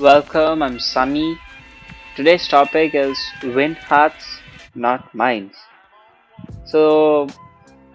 [0.00, 0.62] welcome.
[0.62, 1.36] I'm Sunny.
[2.14, 4.24] Today's topic is win hearts,
[4.76, 5.56] not minds.
[6.66, 7.26] So,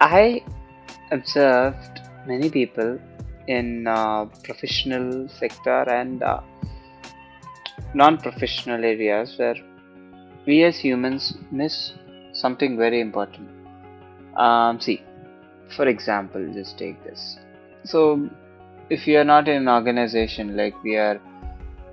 [0.00, 0.44] I
[1.10, 2.98] observed many people
[3.48, 6.40] in uh, professional sector and uh,
[7.94, 9.56] non-professional areas where
[10.46, 11.94] we as humans miss
[12.32, 13.48] something very important.
[14.36, 15.02] Um, see,
[15.74, 17.38] for example, just take this.
[17.84, 18.28] So,
[18.90, 21.18] if you are not in an organization like we are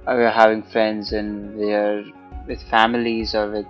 [0.07, 2.03] we're having friends and we're
[2.47, 3.67] with families or with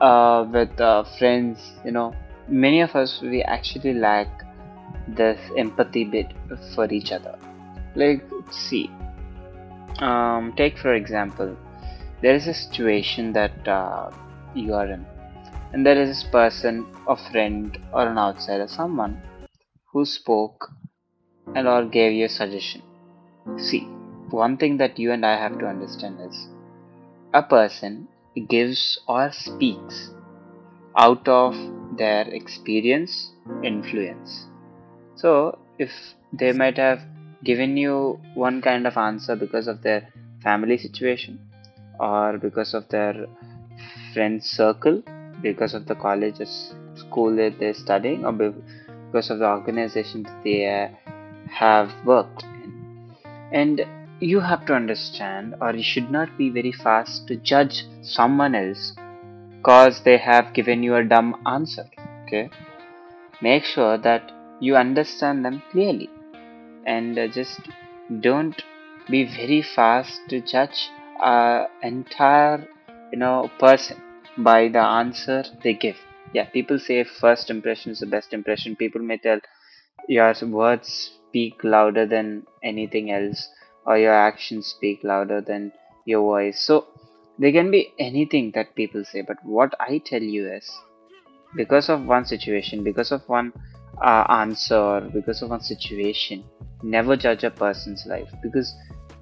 [0.00, 2.14] uh, with uh, friends you know.
[2.48, 4.28] Many of us we actually lack
[5.06, 6.32] this empathy bit
[6.74, 7.38] for each other.
[7.94, 8.90] Like see
[10.00, 11.56] um, take for example
[12.22, 14.10] there is a situation that uh,
[14.54, 15.06] you are in
[15.72, 19.20] and there is this person a friend or an outsider someone
[19.92, 20.68] who spoke
[21.54, 22.82] and or gave you a suggestion.
[23.56, 23.88] See
[24.32, 26.48] one thing that you and I have to understand is
[27.32, 28.08] a person
[28.48, 30.10] gives or speaks
[30.96, 31.54] out of
[31.96, 33.30] their experience,
[33.62, 34.46] influence.
[35.16, 35.90] So, if
[36.32, 37.00] they might have
[37.44, 40.08] given you one kind of answer because of their
[40.42, 41.38] family situation
[41.98, 43.26] or because of their
[44.12, 45.02] friend circle,
[45.42, 50.66] because of the colleges, school that they're studying, or because of the organization that they
[50.66, 50.88] uh,
[51.50, 53.14] have worked in.
[53.52, 53.84] And
[54.20, 58.92] you have to understand or you should not be very fast to judge someone else
[59.62, 61.86] cause they have given you a dumb answer
[62.26, 62.50] okay?
[63.40, 66.10] Make sure that you understand them clearly
[66.84, 67.60] and just
[68.20, 68.62] don't
[69.08, 70.90] be very fast to judge
[71.22, 72.68] a entire
[73.10, 73.96] you know person
[74.36, 75.96] by the answer they give.
[76.34, 78.76] Yeah people say first impression is the best impression.
[78.76, 79.40] People may tell
[80.08, 83.48] your words speak louder than anything else
[83.86, 85.72] or your actions speak louder than
[86.04, 86.60] your voice.
[86.60, 86.86] So
[87.38, 90.70] there can be anything that people say, but what I tell you is
[91.56, 93.52] because of one situation, because of one
[94.02, 96.44] uh, answer, because of one situation,
[96.82, 98.74] never judge a person's life because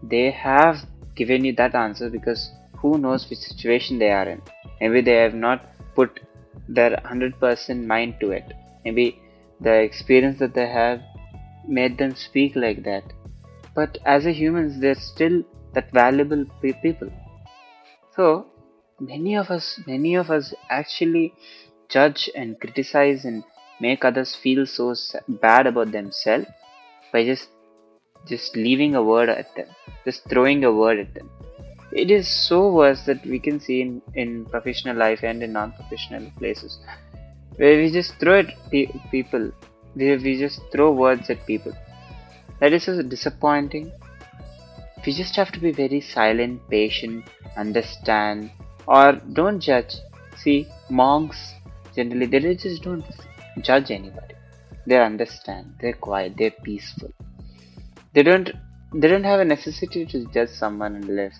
[0.02, 0.84] they have
[1.16, 4.42] given you that answer because who knows which situation they are in.
[4.80, 6.20] Maybe they have not put
[6.68, 8.52] their 100% mind to it.
[8.84, 9.20] Maybe
[9.60, 11.00] the experience that they have
[11.66, 13.02] made them speak like that
[13.78, 15.36] but as a humans they're still
[15.74, 17.10] that valuable people.
[18.16, 18.46] So
[19.00, 21.26] many of us many of us actually
[21.88, 23.44] judge and criticize and
[23.80, 24.86] make others feel so
[25.44, 26.48] bad about themselves
[27.12, 27.48] by just
[28.30, 29.68] just leaving a word at them
[30.06, 31.28] just throwing a word at them.
[31.92, 36.30] It is so worse that we can see in, in professional life and in non-professional
[36.38, 36.78] places
[37.56, 39.50] where we just throw at pe- people
[39.94, 41.72] we, we just throw words at people
[42.60, 43.92] that is so disappointing.
[45.06, 47.24] We just have to be very silent, patient,
[47.56, 48.50] understand,
[48.86, 49.94] or don't judge.
[50.36, 51.54] See, monks
[51.94, 53.04] generally they just don't
[53.62, 54.34] judge anybody.
[54.86, 55.74] They understand.
[55.80, 56.34] They're quiet.
[56.36, 57.12] They're peaceful.
[58.14, 58.50] They don't.
[58.94, 61.34] They don't have a necessity to judge someone and live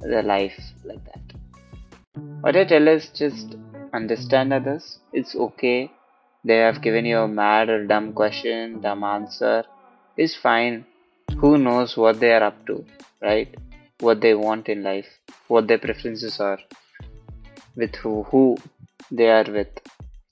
[0.00, 2.22] their life like that.
[2.40, 3.56] What I tell is just
[3.92, 4.98] understand others.
[5.12, 5.90] It's okay.
[6.44, 9.64] They have given you a mad or dumb question, dumb answer
[10.16, 10.84] is fine.
[11.38, 12.84] Who knows what they are up to,
[13.20, 13.54] right?
[14.00, 15.06] What they want in life,
[15.48, 16.58] what their preferences are,
[17.76, 18.56] with who, who
[19.10, 19.68] they are with.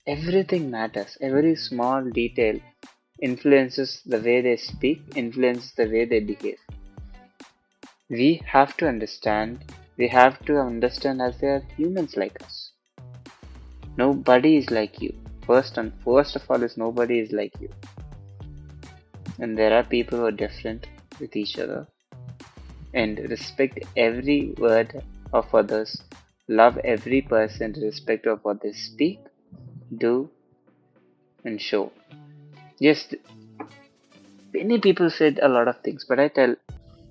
[0.05, 1.17] Everything matters.
[1.21, 2.59] Every small detail
[3.21, 6.59] influences the way they speak, influences the way they behave.
[8.09, 9.63] We have to understand,
[9.97, 12.71] we have to understand as they are humans like us.
[13.97, 15.13] Nobody is like you.
[15.45, 17.69] First and first of all is nobody is like you
[19.39, 20.87] and there are people who are different
[21.19, 21.87] with each other.
[22.93, 26.01] And respect every word of others.
[26.47, 29.19] Love every person respect of what they speak
[29.97, 30.29] do
[31.45, 31.91] and show.
[32.79, 33.13] Yes
[34.53, 36.55] many people said a lot of things but i tell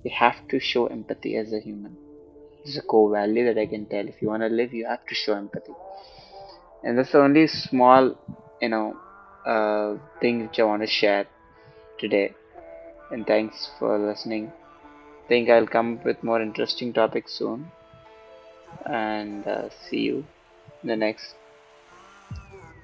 [0.03, 1.95] you have to show empathy as a human.
[2.63, 4.07] It's a core value that i can tell.
[4.07, 5.73] If you want to live you have to show empathy.
[6.83, 8.15] And that's the only small
[8.61, 8.95] you know
[9.45, 11.25] uh, thing which i want to share
[12.01, 12.33] today
[13.11, 14.51] and thanks for listening.
[15.29, 17.71] Think i'll come up with more interesting topics soon
[18.85, 20.25] and uh, see you
[20.81, 21.35] in the next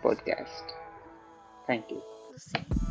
[0.04, 0.76] podcast.
[1.68, 2.87] Thank you